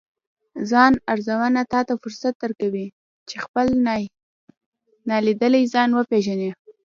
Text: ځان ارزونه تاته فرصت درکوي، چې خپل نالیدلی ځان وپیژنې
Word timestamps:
ځان 0.71 0.93
ارزونه 1.13 1.61
تاته 1.73 1.93
فرصت 2.01 2.33
درکوي، 2.43 2.87
چې 3.29 3.35
خپل 3.45 3.67
نالیدلی 5.09 5.63
ځان 5.73 5.89
وپیژنې 5.93 6.49